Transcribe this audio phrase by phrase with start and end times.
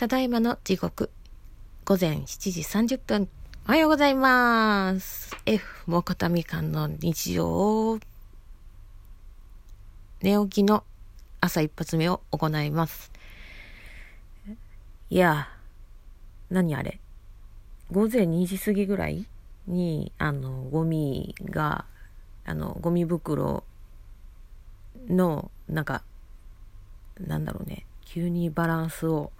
[0.00, 1.10] ただいまの時刻、
[1.84, 3.28] 午前7時30分。
[3.66, 5.36] おはようございます。
[5.44, 7.98] F もこたみかんの日常、
[10.22, 10.84] 寝起きの
[11.42, 13.12] 朝一発目を行います。
[15.10, 15.50] いや、
[16.48, 16.98] 何あれ？
[17.92, 19.26] 午前2時過ぎぐらい
[19.66, 21.84] に、あの、ゴミが、
[22.46, 23.64] あの、ゴミ袋
[25.10, 26.02] の、なんか、
[27.20, 29.30] なんだろうね、急にバランスを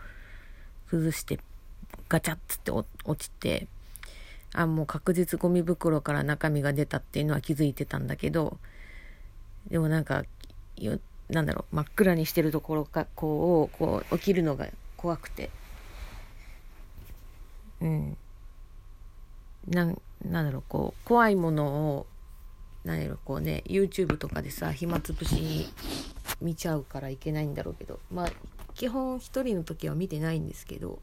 [0.91, 1.39] 崩して
[2.09, 2.87] ガチャッつって落
[3.17, 3.67] ちて
[4.53, 8.59] あもう確実ゴミ袋から中身が出たっていうのは気づいてたんだけど
[9.71, 10.25] でもなんか
[11.29, 14.67] なんだろう真っ暗にしてるところかこうこう起きるのが
[14.97, 15.51] 怖くて。
[17.81, 18.17] うん。
[19.69, 22.07] なんなんだろうこう怖いものを
[22.85, 25.73] 何やろこうね YouTube とかでさ暇つぶしに
[26.41, 28.31] 見ちゃうからいけないんだろうけどまあ
[28.81, 31.01] 基本一人の時は見てないんですけど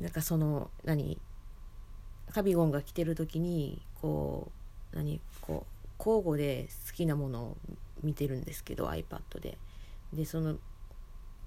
[0.00, 1.16] なんかその何
[2.32, 4.50] カビゴンが来てる時にこ
[4.92, 7.56] う何こう交互で好きなものを
[8.02, 9.58] 見てるんですけど iPad で。
[10.12, 10.56] でその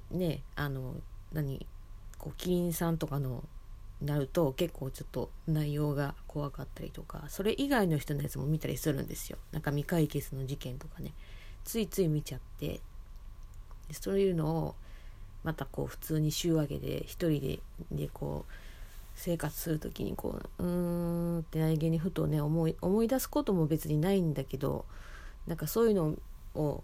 [0.09, 0.95] ねあの
[1.33, 1.67] 何
[2.17, 3.43] こうキリンさんとかの
[3.99, 9.37] なると結構ちょっと内容が怖かったりとかそれ以外の人のやつも見たりするんですよ。
[9.51, 11.11] なんか未解決の事件とかね。
[11.65, 12.79] ついつい見ちゃって。
[13.91, 14.75] そういうのを
[15.43, 17.59] またこう普通に週明けで一人で
[17.91, 18.51] でこう
[19.15, 24.85] 生活する時にこううーんって何気にふとね思い思い出すことも別にないんだけど
[25.47, 26.15] なんかそういうの
[26.55, 26.83] を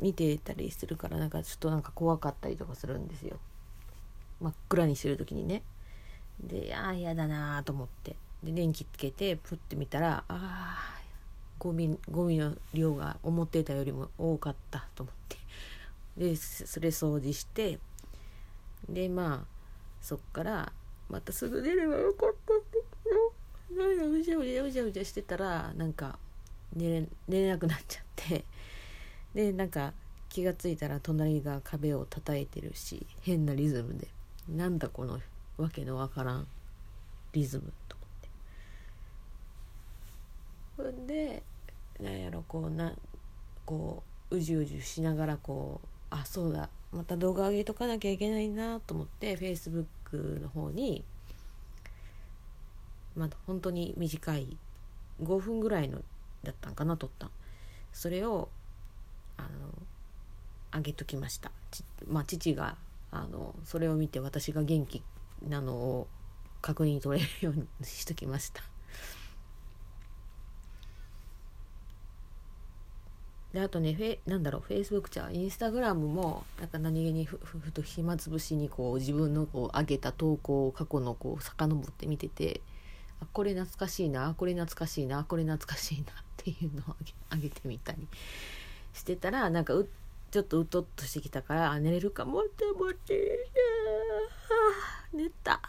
[0.00, 3.36] 見てたりするからなんかちょっとなんか怖かったりとかするんですよ。
[4.40, 5.62] 真っ暗にしてる時にね。
[6.40, 8.16] でああ嫌だなと思って。
[8.42, 11.00] で電気つけてプッて見たらああ
[11.58, 15.43] ゴミゴミの量が思ってたよりも多かったと思って。
[16.16, 17.78] でそれ掃除して
[18.88, 19.54] でまあ
[20.00, 20.72] そっから
[21.08, 22.78] またすぐ出ればよかったって
[23.74, 26.18] なんかうじゃうじゃうじゃうじゃしてたらなんか
[26.74, 28.44] 寝れ寝れなくなっちゃって
[29.34, 29.92] でなんか
[30.28, 34.08] 気が付いたら隣が壁を叩いてるし変なリズムで
[34.48, 35.20] なんだこの
[35.56, 36.46] わけのわからん
[37.32, 37.96] リズムと
[40.76, 41.42] 思ってほんで
[42.00, 42.92] なんやろこうな
[43.64, 46.68] こううじうじしながらこうあそうだ。
[46.92, 49.86] また動画上げとかなきゃいけないなと思って Facebook
[50.40, 51.04] の方に
[53.16, 54.56] まだ本当に短い
[55.22, 56.00] 5分ぐらいの
[56.44, 57.30] だったんかな撮った
[57.92, 58.48] それを
[59.36, 59.48] あの
[60.72, 61.50] 上げときました。
[62.06, 62.76] まあ父が
[63.10, 65.02] あのそれを見て私が元気
[65.48, 66.08] なのを
[66.60, 68.62] 確認取れるようにしときました。
[73.54, 82.60] であとねフェなんだろうフェイスブックじゃインスタグラムもなんか何気にふふと暇つぶしにこう自分のこう上げた投稿を過去のこう遡って見てて
[83.20, 86.04] あこれ懐かしいなこれ懐かしいなこれ懐かしいなっ
[86.36, 86.96] ていうのを
[87.32, 88.08] 上げてみたり
[88.92, 89.88] してたらなんかう
[90.32, 93.38] ちょっとうとっとしてきたからあ寝れるかもって思って
[95.12, 95.60] 寝た。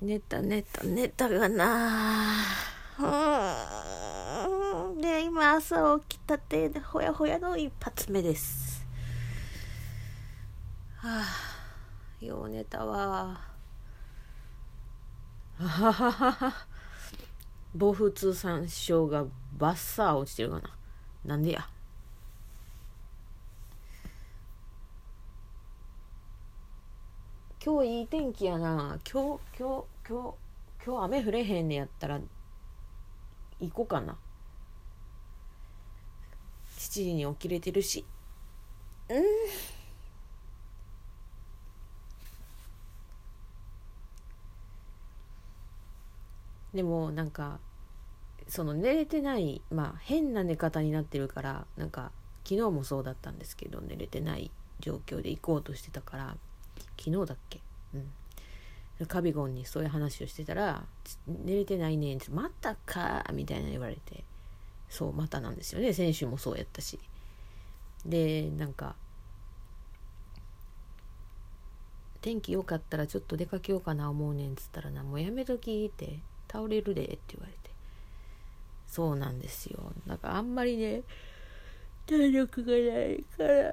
[0.00, 2.44] 寝た寝た寝たがな
[2.98, 3.02] う
[4.98, 8.86] んで、今朝起きたてでほやほやの一発目です。
[10.96, 13.40] はあ、よう寝たわ。
[15.58, 16.66] ははは。
[17.74, 19.24] 暴風通産省が
[19.58, 20.70] バッサー落ちてるかな。
[21.24, 21.68] なんでや。
[27.64, 28.98] 今日いい天気やな。
[29.10, 30.34] 今日、今日、今日、
[30.86, 32.20] 今日雨降れへんねやったら、
[33.60, 34.16] 行こうかな。
[36.76, 38.04] 7時に起きれてるし。
[39.08, 39.22] うん。
[46.74, 47.60] でもなんか
[48.48, 52.10] その寝れてないまあ変な寝方になってるからなんか
[52.42, 54.50] 昨日もそうだったんですけど寝れてない
[54.80, 56.36] 状況で行こうとしてたから
[56.98, 57.60] 昨日だっけ？
[57.94, 58.10] うん。
[59.08, 60.86] カビゴンにそういう話をしてたら
[61.26, 64.24] 「寝れてないねん」って「またか」みたいな言われて
[64.88, 65.92] そうまたなんですよね。
[65.92, 66.98] 先週もそうやったし。
[68.06, 68.94] でなんか
[72.20, 76.20] 天気良かったらちょっと出かけようかな思うねんっつったらなもうやめときって
[76.50, 77.58] 倒れるでって言われて。
[78.86, 79.92] そうなんですよ。
[80.06, 81.02] だからあんまりね
[82.06, 83.72] 体力がないから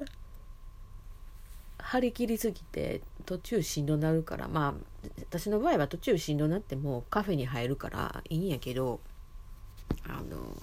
[1.82, 9.00] 張り切りすぎて途中しんどなるからまあ私の場合は途中しんどなってもカフェに入るからいいんやけど
[10.08, 10.56] あの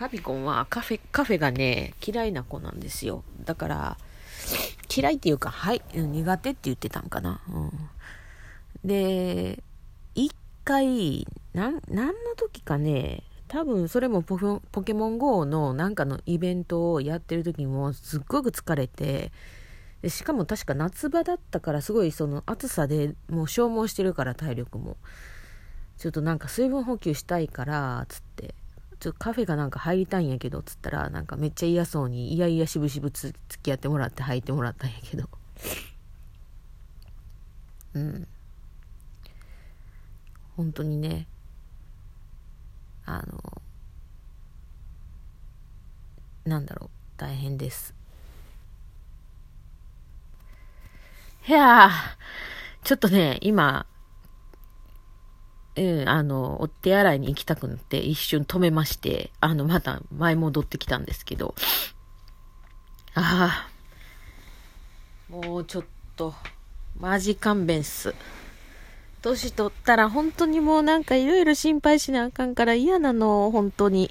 [0.00, 3.22] カビコンはカフェ、カフェがね、嫌いな子なんですよ。
[3.44, 3.98] だから、
[4.96, 7.42] 嫌いっていうか、はい、苦手って言ってたんかな。
[7.50, 7.70] うん、
[8.82, 9.62] で、
[10.14, 11.80] 一回、何の
[12.38, 14.38] 時かね、多分それもポ
[14.82, 19.32] ケモン GO のなんかのイベントをやってる時もすっごく疲れて、
[20.08, 24.96] しかも確か夏場だったからすごいその暑さでもう消耗してるから体力も。
[26.00, 28.54] ちょっとなんか水分補給したいから、つって、
[29.00, 35.28] ちょっとカフェがなんか入りたいんやけど、つったら、なんかめっちゃ嫌そうに、いやいやしぶしぶつ付き合ってもらって入ってもらったんやけど。
[37.92, 38.26] うん。
[40.56, 41.26] 本当にね、
[43.04, 43.62] あの、
[46.46, 47.99] なんだろう、大変です。
[51.50, 51.90] いや、
[52.84, 53.84] ちょっとね、今、
[55.74, 61.56] うん、あの、お手洗いに行きたくなって一瞬止めまして、あの、また前戻ってきたんですけど、
[63.14, 63.66] あ
[65.28, 66.36] あ、もうちょっと、
[67.00, 68.14] マジ勘弁っす。
[69.20, 74.08] 年取ったら本当にもうなんかいろいろ心配しなあかんから嫌なの、本当に。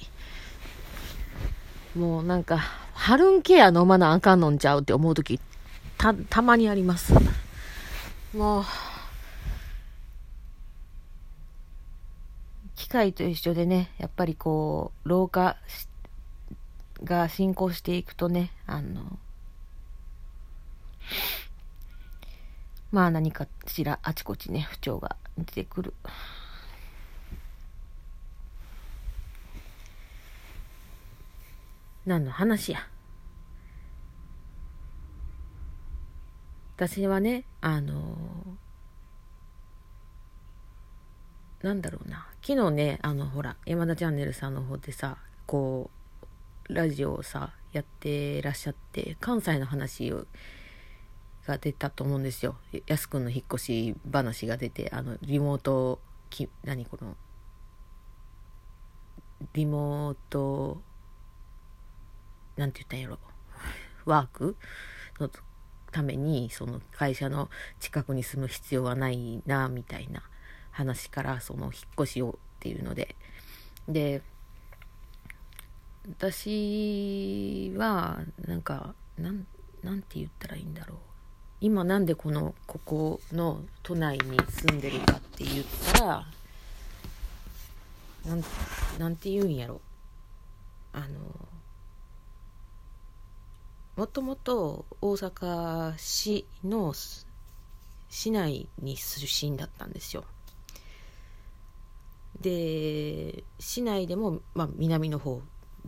[1.95, 2.57] もうなんか、
[2.95, 5.39] ハルンケア飲まなあかんのんちゃうって思うとき、
[5.99, 7.13] た、たまにあります。
[8.33, 8.63] もう、
[12.75, 15.57] 機械と一緒でね、やっぱりこう、老化
[17.03, 19.19] が進行していくとね、あの、
[22.91, 25.93] まあ何かしらあちこちね、不調が出てくる。
[32.05, 32.87] 何の話や。
[36.79, 38.15] 私はね、あの
[41.61, 42.29] なんだろうな。
[42.41, 45.89] 昨日ねあのほら山田チャンネルさんの方でさこ
[46.69, 50.25] うラジオをさやってらっしゃって関西の話を
[51.45, 52.55] が出たと思うんですよ。
[52.87, 55.99] やすくんの引っ越し話が出てあのリモート
[56.29, 57.17] き何この
[59.51, 60.81] リモート
[62.55, 63.19] なんて言ったんやろ。
[64.05, 64.55] ワーク？
[65.19, 65.29] の
[65.91, 67.49] ためにその会社の
[67.79, 70.23] 近くに住む必要はないなみたいな
[70.71, 73.15] 話からその引っ越しをっていうので。
[73.87, 74.21] で
[76.17, 79.45] 私はなんかなん
[79.83, 80.97] なんて言ったらいいんだろう。
[81.61, 86.25] 今なんでこのここの都内に住んでるかって言ったら
[88.25, 88.43] なん
[88.97, 89.81] なんて言うんやろ。
[90.93, 91.05] あの
[93.99, 96.93] もともと大阪市の
[98.09, 100.23] 市内に出身だったんですよ。
[102.39, 105.41] で市内でも、まあ、南の方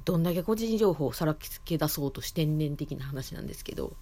[0.04, 3.94] どんだけ個人情報をさらけ出そうとして天然的な話なんですけど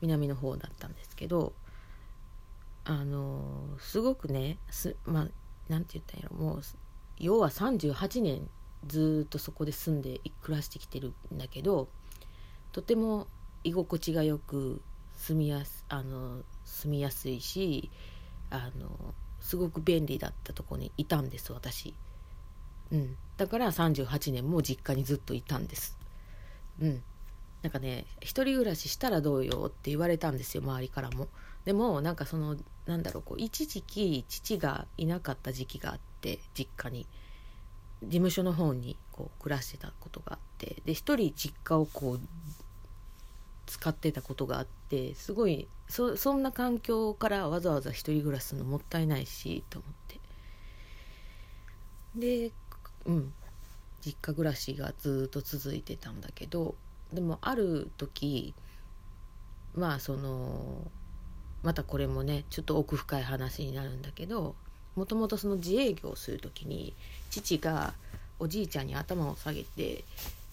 [0.00, 1.52] 南の方だったんですけど
[2.84, 5.28] あのすごくねすまあ
[5.68, 6.62] なんて言ったんやろもう
[7.18, 8.48] 要は38年
[8.86, 11.88] ずっとそこで住んで暮らしてきてるんだけど
[12.70, 13.26] とても
[13.64, 14.80] 居心地がよく
[15.16, 17.90] 住みやすあの住みやすいし
[18.50, 21.94] あのすごく便利だったとこにいたんです私。
[22.92, 23.16] うん。
[23.36, 25.98] だから38年も実家にずっといたんです。
[26.80, 27.02] うん。
[27.62, 31.28] なんかね一人暮らししたらどうよって言われたんですよ周りからも。
[31.64, 37.06] でもなんかそのなんだろうこう一時期父がいなかった時期があって実家に。
[38.02, 40.82] 事務所の方にこう暮らしてたことがあって。
[40.84, 42.20] で一人実家をこう
[43.70, 50.20] 使ってたことがあってすごいそそんな環境からわざわざ一人暮らしするのもったいないしと思って。
[52.16, 52.52] で
[53.06, 53.32] うん。
[54.02, 56.74] 実家暮らしがずっと続いてたんだけど
[57.12, 58.54] でもある時
[59.74, 60.90] まあその
[61.62, 64.54] またこれもねちょっと奥深い話になるんだけど
[64.96, 66.94] もともとその自営業をする時に
[67.30, 67.92] 父が
[68.38, 70.04] おじいちゃんに頭を下げて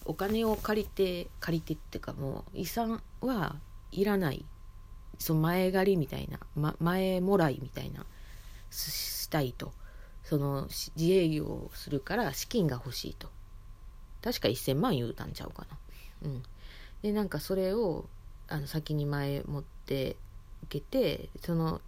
[0.08, 3.56] お金を借りて借りてっていうかもう遺産は
[3.92, 4.44] いらない。
[5.18, 8.06] その前借りみたいな、ま、前もらいみたいな
[8.70, 9.72] したいと。
[10.24, 13.28] その自営業をするから資金が欲しいと。
[14.22, 15.78] 確か1000万言うたんちゃうかな。
[16.22, 16.42] うん。
[17.02, 18.06] でなんかそれを
[18.48, 20.16] あの先に前持って
[20.64, 21.80] 受けてその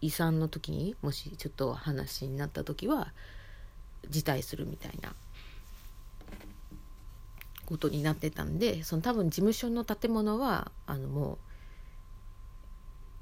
[0.00, 3.12] 遺産の時にもしちょっと話になった時は
[4.08, 5.14] 辞退するみたいな。
[7.68, 11.38] ことになってたんでその多分事務所の建物はあのもう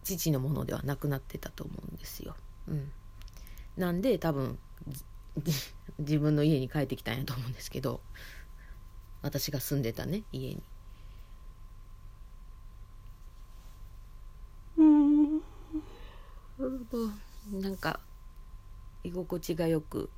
[0.04, 2.36] 父のものではなくなってたと思うんですよ。
[2.68, 2.92] うん、
[3.76, 4.56] なんで多分
[5.98, 8.00] 自分の家に帰ってきたんやと思うんですけど
[9.20, 10.62] 私が住んでたね家に。
[14.78, 15.42] うん
[17.60, 17.98] なんか
[19.02, 20.08] 居心地がよく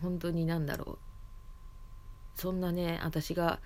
[0.00, 1.13] 本当に何だろう
[2.36, 3.60] そんなね私が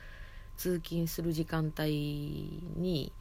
[0.57, 3.13] 通勤する時間帯に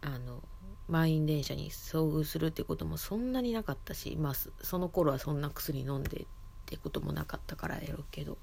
[0.00, 0.42] あの
[0.88, 6.24] 満員電車に遭遇するってこともそんなになかったしまあその頃はそんな薬飲んでっ
[6.66, 8.38] てこともなかったからやろうけど。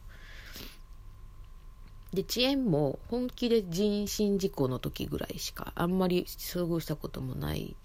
[2.13, 7.75] で遅延も本気で人身事故の時ぐらいしかあんまり遭遇したこともない。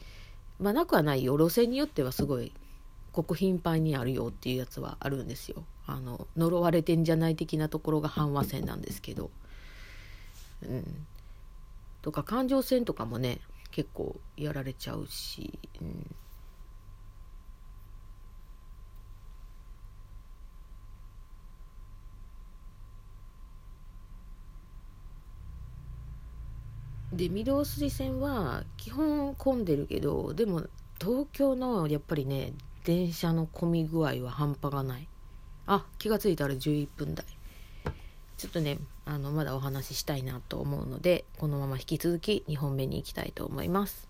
[0.61, 1.37] まあなくはないよ。
[1.37, 2.53] 路線によってはすごい
[3.13, 5.65] ここ頻繁にあるよっていうやつはあるんですよ。
[5.87, 9.31] あの呪われてんじゃない的なところが阪和線なんですけど。
[10.63, 11.07] うん。
[12.03, 13.41] とか環状線とかもね
[13.71, 16.17] 結構やられちゃうし、うん、
[27.13, 30.65] で御堂筋線は基本混んでるけどでも
[31.01, 32.53] 東京のやっぱりね
[32.85, 35.09] 電車の混み具合は半端がない。
[35.67, 37.25] あ気が付いたら11分台。
[38.37, 44.10] ちょっとねあのまだお話ししたいなと思うのでこのまま引き続き2本目に行きたいと思います。